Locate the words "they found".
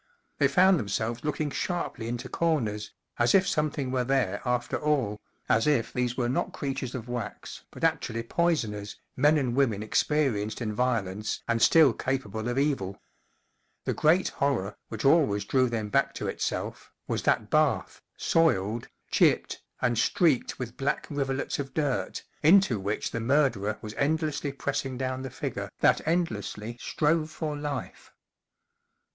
0.39-0.79